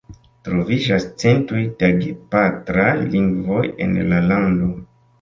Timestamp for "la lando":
4.11-4.77